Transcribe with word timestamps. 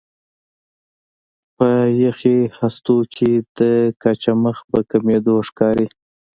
په 1.57 1.67
یخي 2.03 2.37
هستو 2.59 2.97
کې 3.15 3.31
د 3.57 3.59
کچه 4.03 4.31
مخ 4.43 4.57
په 4.71 4.79
کمېدو 4.89 5.35
ښکاري. 5.47 5.87